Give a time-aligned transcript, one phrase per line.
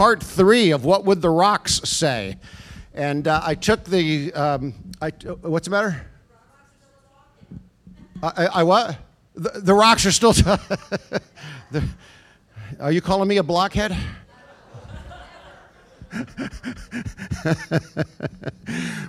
[0.00, 2.38] part three of What Would the Rocks Say?
[2.94, 6.06] And uh, I took the, um, I, what's the matter?
[8.22, 8.96] I, I what?
[9.34, 10.32] The, the, rocks are still.
[10.32, 10.40] T-
[11.70, 11.84] the,
[12.80, 13.94] are you calling me a blockhead?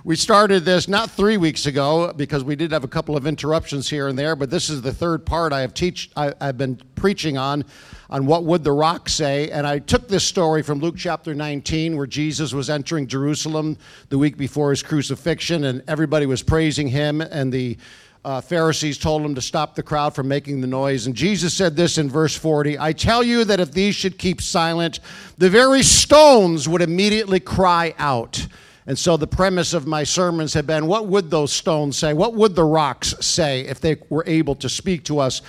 [0.04, 3.88] We started this not three weeks ago because we did have a couple of interruptions
[3.88, 6.76] here and there, but this is the third part I have teach I, have been
[6.94, 7.64] preaching on,
[8.10, 9.50] on what would the rock say.
[9.50, 13.76] And I took this story from Luke chapter 19, where Jesus was entering Jerusalem
[14.08, 17.76] the week before his crucifixion, and everybody was praising him, and the
[18.24, 21.06] uh, Pharisees told him to stop the crowd from making the noise.
[21.06, 24.40] And Jesus said this in verse 40 I tell you that if these should keep
[24.40, 25.00] silent,
[25.38, 28.46] the very stones would immediately cry out.
[28.86, 32.12] And so the premise of my sermons have been what would those stones say?
[32.14, 35.42] What would the rocks say if they were able to speak to us?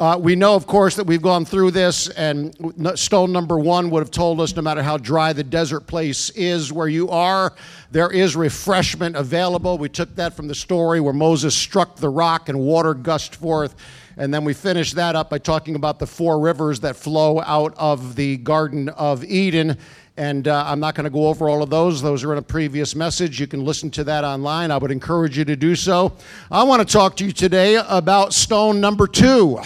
[0.00, 2.56] Uh, we know, of course, that we've gone through this, and
[2.94, 6.72] stone number one would have told us no matter how dry the desert place is
[6.72, 7.52] where you are,
[7.90, 9.76] there is refreshment available.
[9.76, 13.74] We took that from the story where Moses struck the rock and water gushed forth.
[14.16, 17.74] And then we finished that up by talking about the four rivers that flow out
[17.76, 19.76] of the Garden of Eden.
[20.16, 22.00] And uh, I'm not going to go over all of those.
[22.00, 23.38] Those are in a previous message.
[23.38, 24.70] You can listen to that online.
[24.70, 26.16] I would encourage you to do so.
[26.50, 29.60] I want to talk to you today about stone number two.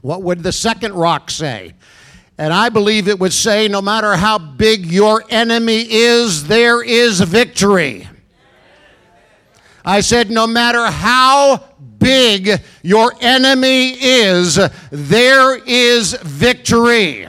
[0.00, 1.74] What would the second rock say?
[2.38, 7.20] And I believe it would say no matter how big your enemy is, there is
[7.20, 8.08] victory.
[9.84, 11.62] I said, no matter how
[11.98, 14.58] big your enemy is,
[14.90, 17.28] there is victory.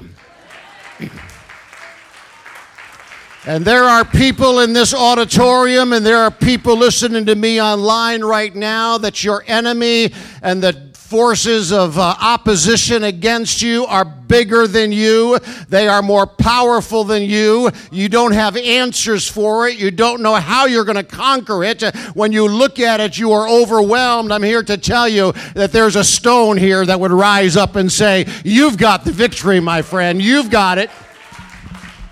[3.45, 8.21] And there are people in this auditorium, and there are people listening to me online
[8.21, 10.13] right now that your enemy
[10.43, 15.37] and the forces of uh, opposition against you are bigger than you.
[15.67, 17.69] They are more powerful than you.
[17.91, 19.77] You don't have answers for it.
[19.77, 21.83] You don't know how you're going to conquer it.
[22.13, 24.31] When you look at it, you are overwhelmed.
[24.31, 27.91] I'm here to tell you that there's a stone here that would rise up and
[27.91, 30.21] say, You've got the victory, my friend.
[30.21, 30.89] You've got it.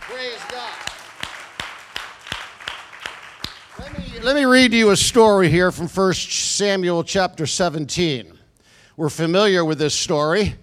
[0.01, 0.73] Praise God.
[3.79, 8.38] Let me, let me read you a story here from 1 Samuel chapter 17.
[8.99, 10.55] We're familiar with this story.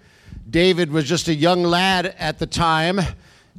[0.50, 3.00] David was just a young lad at the time,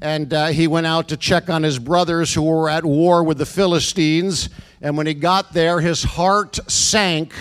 [0.03, 3.39] and uh, he went out to check on his brothers who were at war with
[3.39, 4.49] the Philistines.
[4.79, 7.33] And when he got there, his heart sank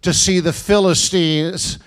[0.00, 1.78] to see the Philistines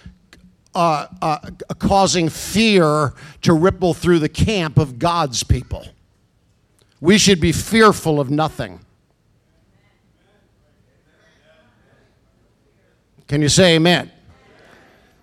[0.75, 5.83] uh, uh, causing fear to ripple through the camp of God's people.
[6.99, 8.81] We should be fearful of nothing.
[13.27, 14.11] Can you say amen?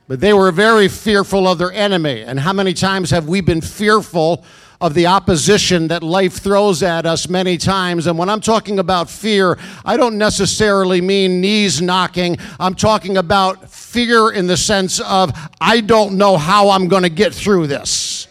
[0.09, 2.23] But they were very fearful of their enemy.
[2.23, 4.43] And how many times have we been fearful
[4.81, 8.07] of the opposition that life throws at us many times?
[8.07, 12.39] And when I'm talking about fear, I don't necessarily mean knees knocking.
[12.59, 15.31] I'm talking about fear in the sense of,
[15.61, 18.28] I don't know how I'm going to get through this.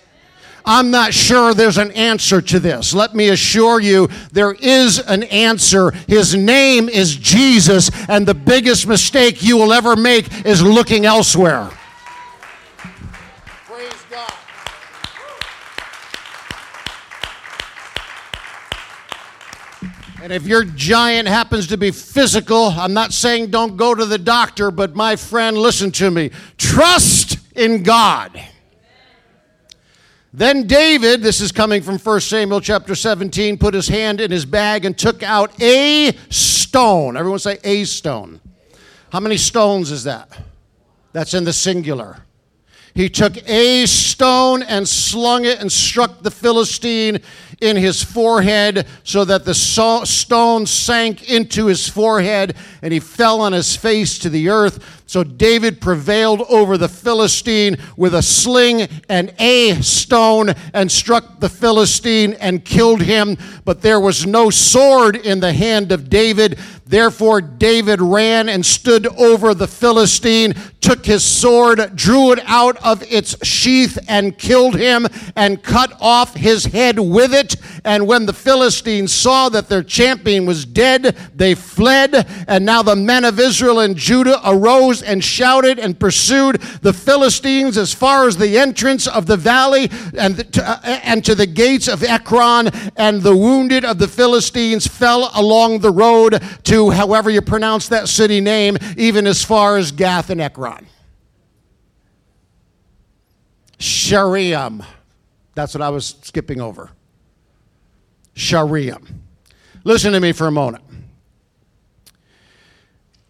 [0.69, 2.93] I'm not sure there's an answer to this.
[2.93, 5.91] Let me assure you, there is an answer.
[6.07, 11.69] His name is Jesus, and the biggest mistake you will ever make is looking elsewhere.
[13.65, 14.33] Praise God.
[20.21, 24.17] And if your giant happens to be physical, I'm not saying don't go to the
[24.17, 26.31] doctor, but my friend, listen to me.
[26.57, 28.37] Trust in God.
[30.37, 34.45] Then David, this is coming from 1 Samuel chapter 17, put his hand in his
[34.45, 37.17] bag and took out a stone.
[37.17, 38.39] Everyone say a stone.
[39.11, 40.29] How many stones is that?
[41.11, 42.19] That's in the singular.
[42.93, 47.19] He took a stone and slung it and struck the Philistine
[47.59, 53.41] in his forehead so that the so- stone sank into his forehead and he fell
[53.41, 54.96] on his face to the earth.
[55.07, 61.47] So David prevailed over the Philistine with a sling and a stone and struck the
[61.47, 63.37] Philistine and killed him.
[63.63, 66.59] But there was no sword in the hand of David.
[66.85, 73.03] Therefore, David ran and stood over the Philistine, took his sword, drew it out of
[73.03, 75.05] its sheath, and killed him,
[75.35, 77.57] and cut off his head with it.
[77.83, 82.25] And when the Philistines saw that their champion was dead, they fled.
[82.47, 87.77] And now the men of Israel and Judah arose and shouted and pursued the Philistines
[87.77, 91.87] as far as the entrance of the valley and to, uh, and to the gates
[91.87, 92.69] of Ekron.
[92.95, 98.07] And the wounded of the Philistines fell along the road to however you pronounce that
[98.07, 100.87] city name, even as far as Gath and Ekron.
[103.79, 104.85] Shaaraim.
[105.53, 106.91] That's what I was skipping over.
[108.35, 109.05] Shaaraim.
[109.83, 110.83] Listen to me for a moment.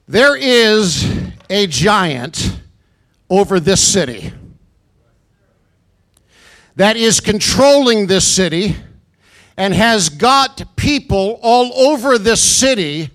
[0.09, 1.05] There is
[1.49, 2.57] a giant
[3.29, 4.31] over this city
[6.77, 8.77] that is controlling this city
[9.57, 13.09] and has got people all over this city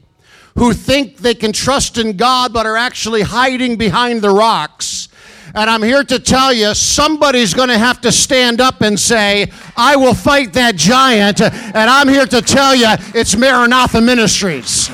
[0.59, 5.09] who think they can trust in God but are actually hiding behind the rocks.
[5.55, 9.50] And I'm here to tell you somebody's going to have to stand up and say,
[9.79, 11.41] I will fight that giant.
[11.41, 14.91] And I'm here to tell you it's Maranatha Ministries.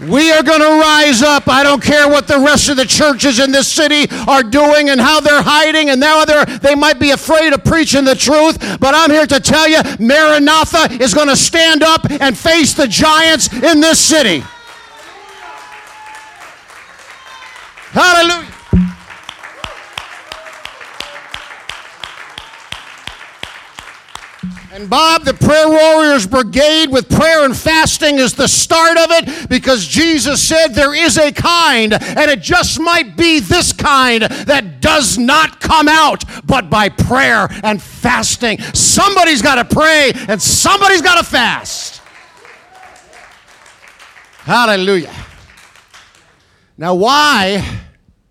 [0.00, 1.46] We are going to rise up.
[1.46, 4.98] I don't care what the rest of the churches in this city are doing and
[4.98, 8.78] how they're hiding and now they're, they might be afraid of preaching the truth.
[8.80, 12.88] But I'm here to tell you, Maranatha is going to stand up and face the
[12.88, 14.42] giants in this city.
[17.92, 18.49] Hallelujah.
[24.72, 29.48] And Bob, the Prayer Warriors Brigade with prayer and fasting is the start of it
[29.48, 34.80] because Jesus said there is a kind, and it just might be this kind that
[34.80, 38.60] does not come out but by prayer and fasting.
[38.60, 42.00] Somebody's got to pray and somebody's got to fast.
[44.38, 45.12] Hallelujah.
[46.78, 47.68] Now, why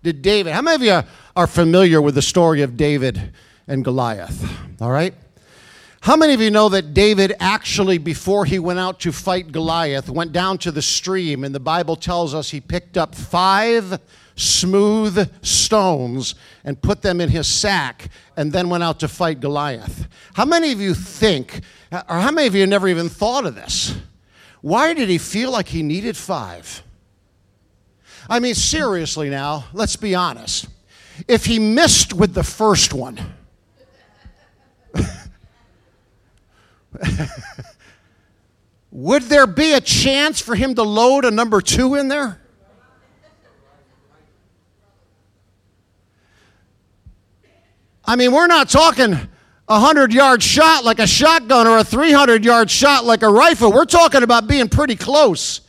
[0.02, 3.30] did David, how many of you are familiar with the story of David
[3.68, 4.42] and Goliath?
[4.80, 5.12] All right?
[6.02, 10.08] How many of you know that David actually, before he went out to fight Goliath,
[10.08, 14.00] went down to the stream, and the Bible tells us he picked up five
[14.34, 18.08] smooth stones and put them in his sack
[18.38, 20.08] and then went out to fight Goliath?
[20.32, 21.60] How many of you think,
[21.92, 23.94] or how many of you never even thought of this?
[24.62, 26.82] Why did he feel like he needed five?
[28.26, 30.66] I mean, seriously now, let's be honest.
[31.28, 33.34] If he missed with the first one,
[38.92, 42.40] Would there be a chance for him to load a number two in there?
[48.04, 52.44] I mean, we're not talking a 100 yard shot like a shotgun or a 300
[52.44, 53.72] yard shot like a rifle.
[53.72, 55.60] We're talking about being pretty close.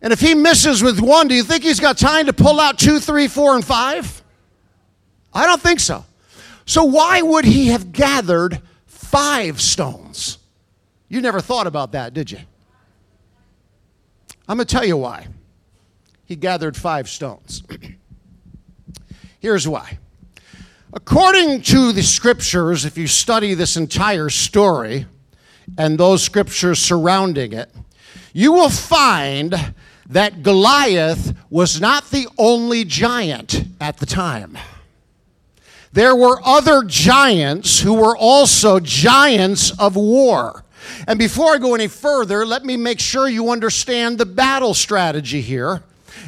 [0.00, 2.80] And if he misses with one, do you think he's got time to pull out
[2.80, 4.22] two, three, four, and five?
[5.32, 6.04] I don't think so.
[6.66, 8.60] So, why would he have gathered
[9.12, 10.38] five stones?
[11.08, 12.38] You never thought about that, did you?
[14.48, 15.28] I'm going to tell you why.
[16.24, 17.62] He gathered five stones.
[19.40, 19.98] Here's why.
[20.94, 25.06] According to the scriptures, if you study this entire story
[25.76, 27.70] and those scriptures surrounding it,
[28.32, 29.74] you will find
[30.08, 34.56] that Goliath was not the only giant at the time.
[35.92, 40.64] There were other giants who were also giants of war.
[41.06, 45.40] And before I go any further, let me make sure you understand the battle strategy
[45.40, 45.82] here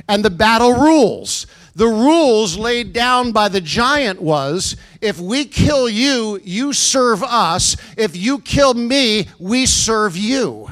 [0.08, 1.46] and the battle rules.
[1.76, 7.76] The rules laid down by the giant was if we kill you, you serve us.
[7.96, 10.70] If you kill me, we serve you.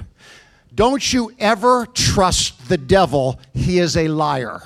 [0.75, 4.63] Don't you ever trust the devil, he is a liar.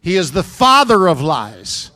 [0.00, 1.90] He is the father of lies.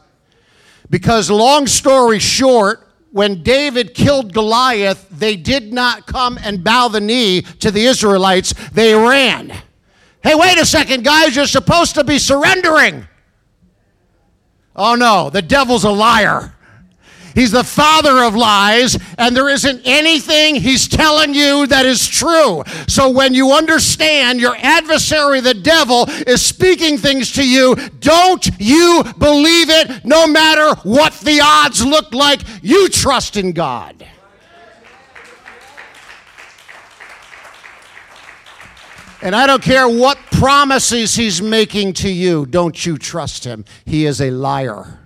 [0.90, 7.00] Because, long story short, when David killed Goliath, they did not come and bow the
[7.00, 9.50] knee to the Israelites, they ran.
[10.22, 13.06] Hey, wait a second, guys, you're supposed to be surrendering.
[14.74, 16.53] Oh no, the devil's a liar.
[17.34, 22.62] He's the father of lies, and there isn't anything he's telling you that is true.
[22.86, 29.04] So when you understand your adversary, the devil, is speaking things to you, don't you
[29.18, 32.40] believe it no matter what the odds look like.
[32.62, 34.06] You trust in God.
[39.22, 43.64] And I don't care what promises he's making to you, don't you trust him.
[43.86, 45.03] He is a liar.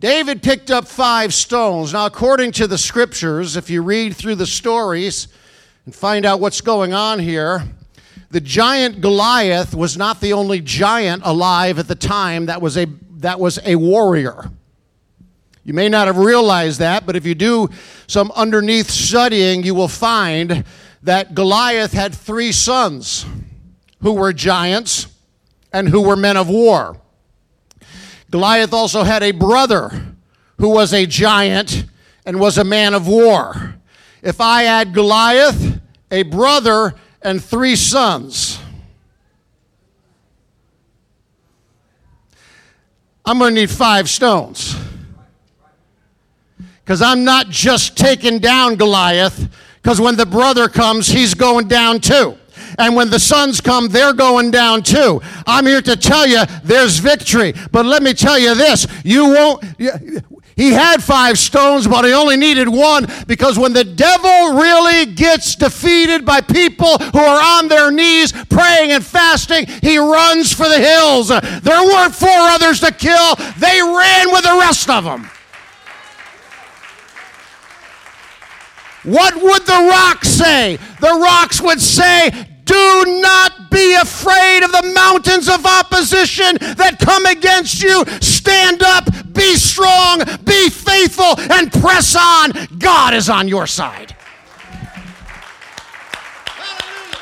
[0.00, 1.92] David picked up five stones.
[1.92, 5.26] Now, according to the scriptures, if you read through the stories
[5.84, 7.64] and find out what's going on here,
[8.30, 12.86] the giant Goliath was not the only giant alive at the time that was a,
[13.16, 14.50] that was a warrior.
[15.64, 17.68] You may not have realized that, but if you do
[18.06, 20.64] some underneath studying, you will find
[21.02, 23.26] that Goliath had three sons
[24.00, 25.08] who were giants
[25.72, 27.00] and who were men of war.
[28.30, 30.14] Goliath also had a brother
[30.58, 31.84] who was a giant
[32.26, 33.74] and was a man of war.
[34.22, 35.80] If I add Goliath,
[36.10, 38.58] a brother, and three sons,
[43.24, 44.74] I'm going to need five stones.
[46.84, 49.48] Because I'm not just taking down Goliath,
[49.82, 52.38] because when the brother comes, he's going down too.
[52.78, 55.20] And when the sons come, they're going down too.
[55.46, 57.52] I'm here to tell you there's victory.
[57.72, 59.64] But let me tell you this you won't.
[60.58, 65.54] He had five stones, but he only needed one because when the devil really gets
[65.54, 70.80] defeated by people who are on their knees praying and fasting, he runs for the
[70.80, 71.28] hills.
[71.28, 75.30] There weren't four others to kill, they ran with the rest of them.
[79.04, 80.76] What would the rocks say?
[81.00, 82.30] The rocks would say,
[82.68, 88.04] do not be afraid of the mountains of opposition that come against you.
[88.20, 92.52] Stand up, be strong, be faithful, and press on.
[92.78, 94.14] God is on your side.
[96.56, 97.18] Hallelujah.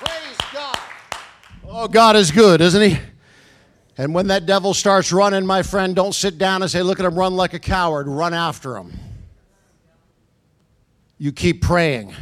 [0.00, 0.78] Praise God.
[1.68, 2.98] Oh, God is good, isn't He?
[3.98, 7.04] And when that devil starts running, my friend, don't sit down and say, Look at
[7.04, 8.08] him run like a coward.
[8.08, 8.92] Run after him
[11.18, 12.14] you keep praying,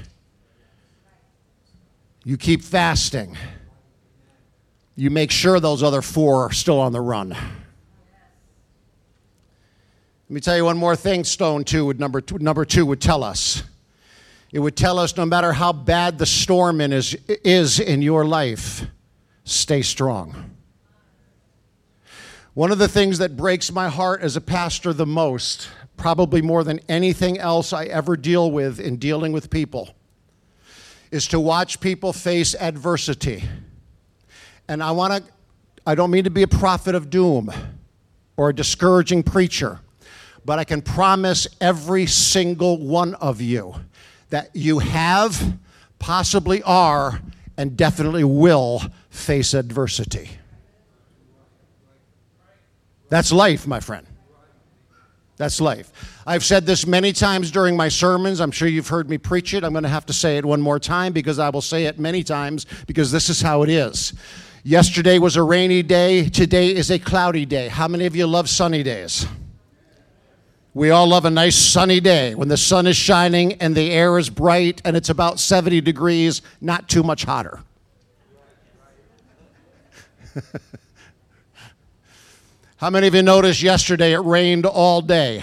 [2.25, 3.37] you keep fasting,
[4.97, 7.29] you make sure those other four are still on the run.
[10.29, 13.01] Let me tell you one more thing, Stone 2 would number two, number two would
[13.01, 13.63] tell us.
[14.51, 18.25] It would tell us no matter how bad the storm in is, is in your
[18.25, 18.87] life,
[19.45, 20.53] stay strong.
[22.55, 26.65] One of the things that breaks my heart as a pastor the most probably more
[26.65, 29.95] than anything else I ever deal with in dealing with people,
[31.11, 33.45] is to watch people face adversity.
[34.69, 35.33] And I want to,
[35.87, 37.53] I don't mean to be a prophet of doom
[38.37, 39.81] or a discouraging preacher,
[40.45, 43.75] but I can promise every single one of you
[44.31, 45.57] that you have,
[45.99, 47.21] possibly are,
[47.57, 50.31] and definitely will face adversity.
[53.09, 54.07] That's life, my friend.
[55.37, 55.93] That's life.
[56.27, 58.41] I've said this many times during my sermons.
[58.41, 59.65] I'm sure you've heard me preach it.
[59.65, 61.99] I'm going to have to say it one more time because I will say it
[61.99, 64.15] many times because this is how it is.
[64.65, 66.29] Yesterday was a rainy day.
[66.29, 67.69] Today is a cloudy day.
[67.69, 69.27] How many of you love sunny days?
[70.73, 74.19] We all love a nice sunny day when the sun is shining and the air
[74.19, 77.61] is bright and it's about 70 degrees, not too much hotter.
[82.79, 85.43] How many of you noticed yesterday it rained all day?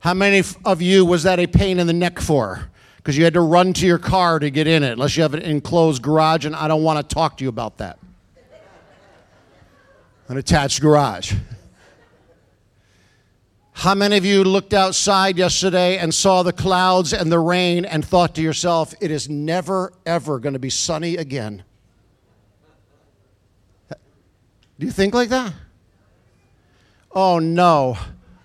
[0.00, 2.68] How many of you was that a pain in the neck for?
[2.98, 5.32] Because you had to run to your car to get in it, unless you have
[5.32, 7.98] an enclosed garage, and I don't want to talk to you about that.
[10.28, 11.32] An attached garage.
[13.72, 18.04] How many of you looked outside yesterday and saw the clouds and the rain and
[18.04, 21.62] thought to yourself, it is never, ever going to be sunny again?
[24.78, 25.52] Do you think like that?
[27.12, 27.98] Oh no,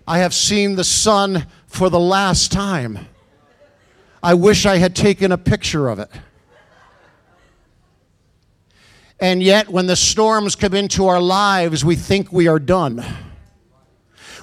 [0.08, 3.08] I have seen the sun for the last time.
[4.22, 6.10] I wish I had taken a picture of it.
[9.20, 13.06] And yet, when the storms come into our lives, we think we are done.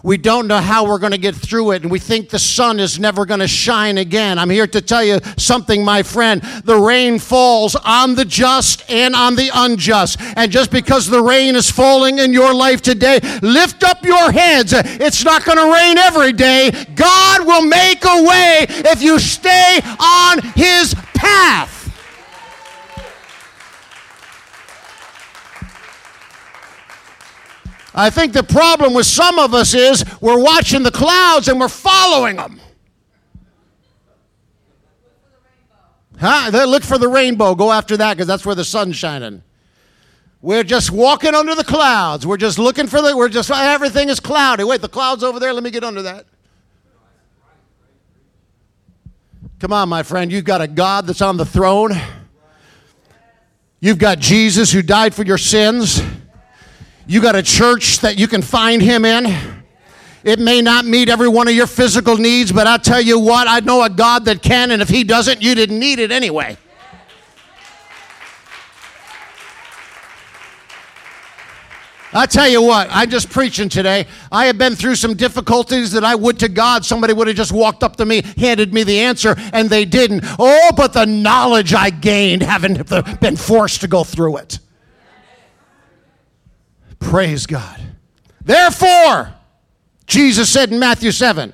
[0.02, 2.80] We don't know how we're going to get through it, and we think the sun
[2.80, 4.38] is never going to shine again.
[4.38, 6.42] I'm here to tell you something, my friend.
[6.64, 10.19] The rain falls on the just and on the unjust.
[10.37, 14.73] And just because the rain is falling in your life today, lift up your heads.
[14.75, 16.71] It's not going to rain every day.
[16.95, 21.79] God will make a way if you stay on His path.
[27.94, 31.68] I think the problem with some of us is we're watching the clouds and we're
[31.68, 32.61] following them.
[36.18, 36.50] Huh?
[36.50, 37.54] They look for the rainbow.
[37.54, 39.42] Go after that because that's where the sun's shining.
[40.42, 42.26] We're just walking under the clouds.
[42.26, 44.64] We're just looking for the, we're just, everything is cloudy.
[44.64, 45.52] Wait, the cloud's over there.
[45.52, 46.26] Let me get under that.
[49.59, 50.32] Come on, my friend.
[50.32, 51.92] You've got a God that's on the throne.
[53.80, 56.02] You've got Jesus who died for your sins.
[57.07, 59.26] You got a church that you can find him in.
[60.23, 63.49] It may not meet every one of your physical needs, but I tell you what,
[63.49, 66.59] I know a God that can, and if he doesn't, you didn't need it anyway.
[72.12, 74.07] I tell you what, I'm just preaching today.
[74.33, 76.85] I have been through some difficulties that I would to God.
[76.85, 80.25] Somebody would have just walked up to me, handed me the answer, and they didn't.
[80.38, 82.83] Oh, but the knowledge I gained having
[83.21, 84.59] been forced to go through it.
[87.00, 87.80] Praise God.
[88.42, 89.35] Therefore,
[90.07, 91.52] Jesus said in Matthew 7,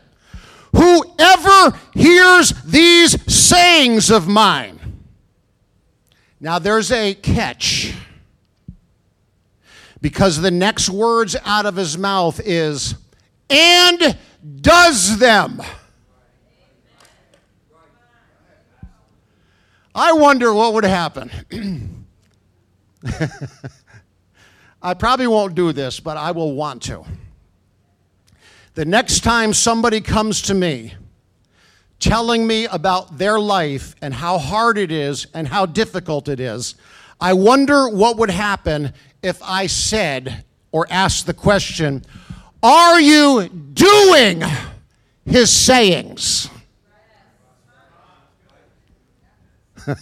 [0.75, 4.79] whoever hears these sayings of mine.
[6.41, 7.95] Now, there's a catch
[10.01, 12.95] because the next words out of his mouth is,
[13.49, 14.17] and
[14.61, 15.63] does them.
[19.95, 21.31] I wonder what would happen.
[24.83, 27.05] I probably won't do this, but I will want to.
[28.75, 30.95] The next time somebody comes to me
[31.99, 36.75] telling me about their life and how hard it is and how difficult it is,
[37.21, 38.93] I wonder what would happen
[39.23, 42.05] if I said or asked the question,
[42.63, 44.43] Are you doing
[45.25, 46.51] his sayings?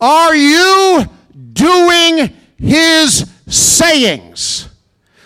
[0.00, 1.06] Are you
[1.52, 4.68] doing his sayings?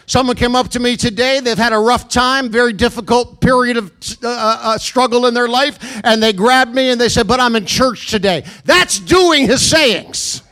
[0.06, 1.40] Someone came up to me today.
[1.40, 3.90] They've had a rough time, very difficult period of
[4.22, 7.40] uh, uh, uh struggle in their life, and they grabbed me and they said, But
[7.40, 8.44] I'm in church today.
[8.64, 10.42] That's doing his sayings.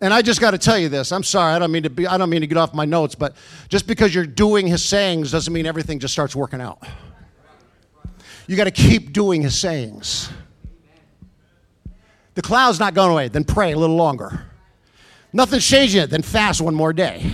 [0.00, 1.12] And I just got to tell you this.
[1.12, 1.52] I'm sorry.
[1.52, 2.06] I don't mean to be.
[2.06, 3.34] I don't mean to get off my notes, but
[3.68, 6.82] just because you're doing his sayings doesn't mean everything just starts working out.
[8.46, 10.30] You got to keep doing his sayings.
[12.40, 13.28] The cloud's not going away.
[13.28, 14.46] Then pray a little longer.
[15.30, 16.08] Nothing's changing yet.
[16.08, 17.30] Then fast one more day.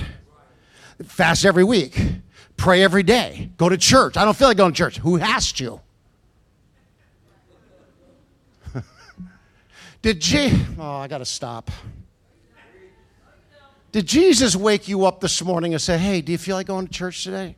[1.04, 1.97] Fast every week.
[2.56, 3.52] Pray every day.
[3.56, 4.16] Go to church.
[4.16, 4.99] I don't feel like going to church.
[4.99, 5.80] Who asked you?
[10.02, 10.50] Did G?
[10.76, 11.71] Oh, I got to stop.
[13.92, 16.88] Did Jesus wake you up this morning and say, Hey, do you feel like going
[16.88, 17.54] to church today?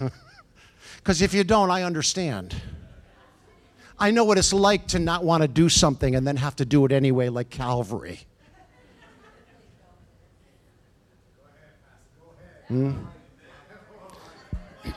[0.96, 2.56] Because if you don't, I understand.
[3.98, 6.64] I know what it's like to not want to do something and then have to
[6.64, 8.20] do it anyway, like Calvary.
[12.68, 12.92] Hmm?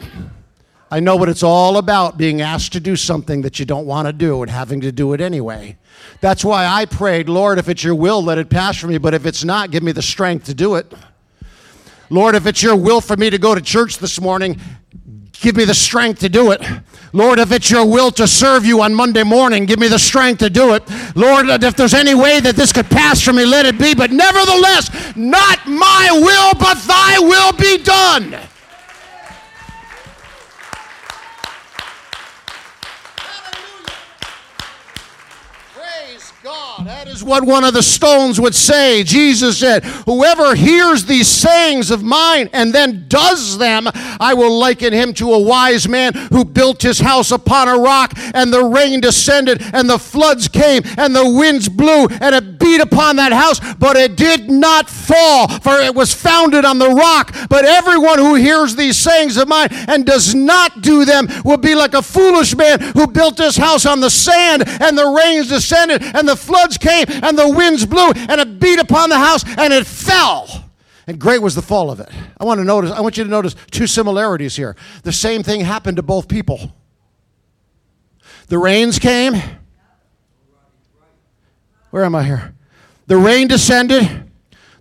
[0.89, 4.07] I know what it's all about being asked to do something that you don't want
[4.07, 5.77] to do and having to do it anyway.
[6.21, 9.13] That's why I prayed, Lord, if it's your will, let it pass from me, but
[9.13, 10.93] if it's not, give me the strength to do it.
[12.09, 14.61] Lord, if it's your will for me to go to church this morning,
[15.41, 16.61] give me the strength to do it.
[17.13, 20.39] Lord, if it's your will to serve you on Monday morning, give me the strength
[20.39, 20.83] to do it.
[21.15, 23.95] Lord, if there's any way that this could pass from me, let it be.
[23.95, 28.35] But nevertheless, not my will, but thy will be done.
[36.85, 39.03] That is what one of the stones would say.
[39.03, 43.87] Jesus said, Whoever hears these sayings of mine and then does them,
[44.19, 48.13] I will liken him to a wise man who built his house upon a rock,
[48.35, 52.81] and the rain descended, and the floods came, and the winds blew, and it beat
[52.81, 57.35] upon that house, but it did not fall, for it was founded on the rock.
[57.49, 61.73] But everyone who hears these sayings of mine and does not do them will be
[61.73, 66.03] like a foolish man who built his house on the sand, and the rains descended,
[66.03, 69.73] and the floods came, and the winds blew, and it beat upon the house, and
[69.73, 70.65] it fell.
[71.07, 72.09] And great was the fall of it.
[72.37, 74.75] I want to notice, I want you to notice two similarities here.
[75.03, 76.73] The same thing happened to both people.
[78.47, 79.41] The rains came.
[81.91, 82.53] Where am I here?
[83.07, 84.29] The rain descended,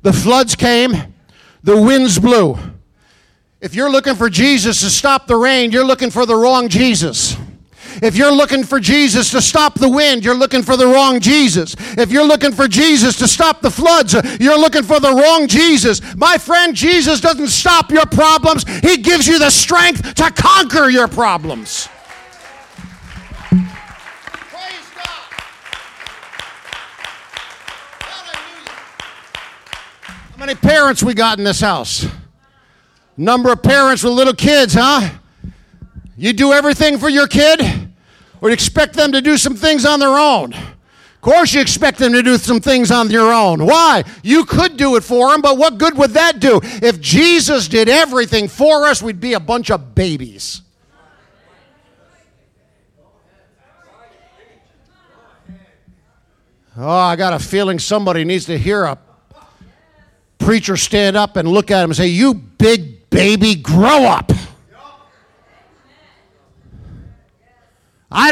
[0.03, 1.15] the floods came,
[1.63, 2.59] the winds blew.
[3.61, 7.36] If you're looking for Jesus to stop the rain, you're looking for the wrong Jesus.
[8.03, 11.75] If you're looking for Jesus to stop the wind, you're looking for the wrong Jesus.
[11.97, 16.01] If you're looking for Jesus to stop the floods, you're looking for the wrong Jesus.
[16.17, 21.09] My friend, Jesus doesn't stop your problems, He gives you the strength to conquer your
[21.09, 21.89] problems.
[30.37, 32.07] How many parents we got in this house?
[33.17, 35.09] Number of parents with little kids, huh?
[36.19, 37.61] You do everything for your kid?
[38.47, 40.53] would expect them to do some things on their own.
[40.55, 43.67] Of course, you expect them to do some things on their own.
[43.67, 44.05] Why?
[44.23, 46.61] You could do it for them, but what good would that do?
[46.63, 50.63] If Jesus did everything for us, we'd be a bunch of babies.
[56.77, 58.97] Oh, I got a feeling somebody needs to hear a
[60.39, 64.31] preacher stand up and look at him and say, You big baby, grow up.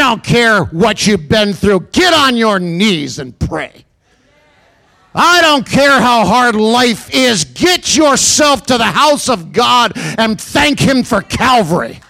[0.09, 1.89] Don't care what you've been through.
[1.93, 3.85] Get on your knees and pray.
[5.15, 7.45] I don't care how hard life is.
[7.45, 12.01] Get yourself to the house of God and thank Him for Calvary.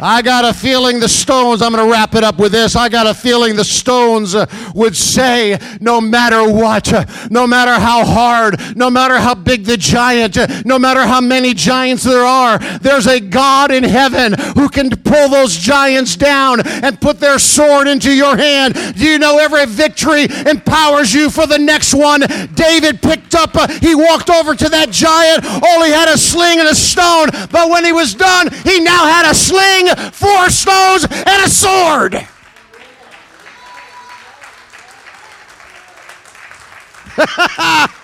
[0.00, 2.76] I got a feeling the stones, I'm going to wrap it up with this.
[2.76, 7.72] I got a feeling the stones uh, would say, no matter what, uh, no matter
[7.72, 12.24] how hard, no matter how big the giant, uh, no matter how many giants there
[12.24, 17.40] are, there's a God in heaven who can pull those giants down and put their
[17.40, 18.74] sword into your hand.
[18.94, 22.20] Do you know every victory empowers you for the next one?
[22.54, 26.74] David picked up, he walked over to that giant, only had a sling and a
[26.74, 31.48] stone, but when he was done, he now had a sling four stones, and a
[31.48, 32.26] sword.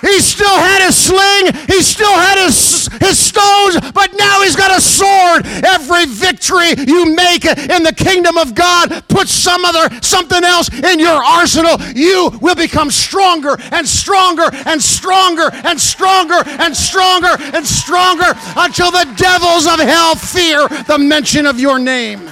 [0.00, 4.76] He still had his sling, he still had his, his stones, but now he's got
[4.76, 5.46] a sword.
[5.64, 10.98] Every victory you make in the kingdom of God puts some other something else in
[10.98, 11.80] your arsenal.
[11.94, 18.90] You will become stronger and stronger and stronger and stronger and stronger and stronger until
[18.90, 22.30] the devils of hell fear the mention of your name.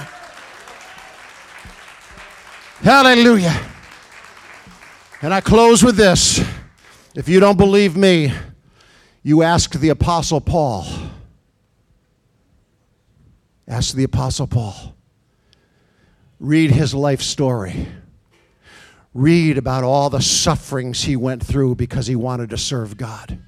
[2.81, 3.59] Hallelujah.
[5.21, 6.39] And I close with this.
[7.17, 8.31] If you don't believe me,
[9.23, 10.85] you ask the Apostle Paul.
[13.67, 14.95] Ask the Apostle Paul.
[16.39, 17.87] Read his life story.
[19.15, 23.39] Read about all the sufferings he went through because he wanted to serve God.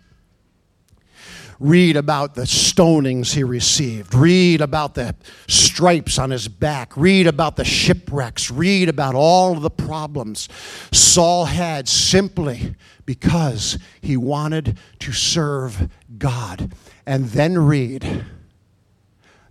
[1.60, 4.16] Read about the stonings he received.
[4.16, 5.14] Read about the
[5.48, 6.96] stripes on his back.
[6.96, 8.50] Read about the shipwrecks.
[8.50, 10.48] Read about all the problems
[10.94, 16.72] Saul had simply because he wanted to serve God.
[17.06, 18.26] And then read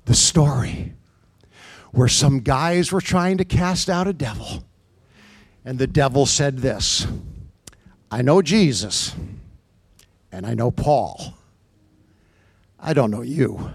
[0.07, 0.94] the story
[1.92, 4.64] where some guys were trying to cast out a devil.
[5.62, 7.07] And the devil said this
[8.11, 9.14] I know Jesus,
[10.33, 11.28] and I know Paul
[12.81, 13.71] I don't know you.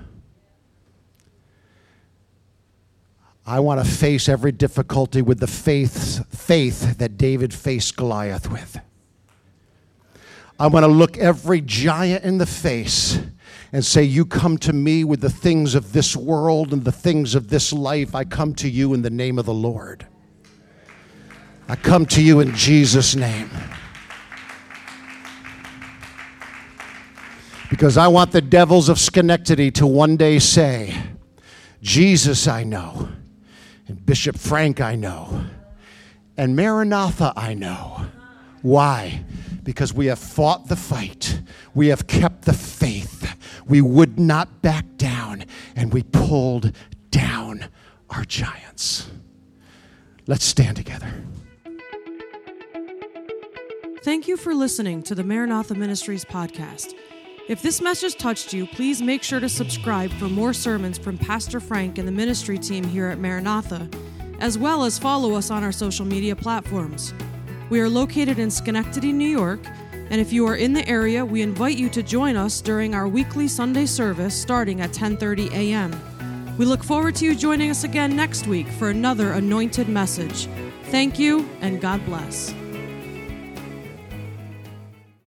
[3.45, 8.79] I want to face every difficulty with the faith, faith that David faced Goliath with.
[10.57, 13.19] I want to look every giant in the face
[13.73, 17.35] and say, You come to me with the things of this world and the things
[17.35, 18.15] of this life.
[18.15, 20.07] I come to you in the name of the Lord.
[21.67, 23.49] I come to you in Jesus' name.
[27.73, 30.95] Because I want the devils of Schenectady to one day say,
[31.81, 33.09] Jesus I know,
[33.87, 35.45] and Bishop Frank I know,
[36.37, 38.05] and Maranatha I know.
[38.61, 39.25] Why?
[39.63, 41.41] Because we have fought the fight,
[41.73, 46.73] we have kept the faith, we would not back down, and we pulled
[47.09, 47.65] down
[48.11, 49.09] our giants.
[50.27, 51.11] Let's stand together.
[54.03, 56.93] Thank you for listening to the Maranatha Ministries podcast.
[57.45, 61.59] If this message touched you, please make sure to subscribe for more sermons from Pastor
[61.59, 63.89] Frank and the ministry team here at Maranatha,
[64.39, 67.13] as well as follow us on our social media platforms.
[67.69, 69.59] We are located in Schenectady, New York,
[70.09, 73.09] and if you are in the area, we invite you to join us during our
[73.09, 75.91] weekly Sunday service starting at 10:30 a.m.
[76.57, 80.47] We look forward to you joining us again next week for another anointed message.
[80.91, 82.53] Thank you and God bless.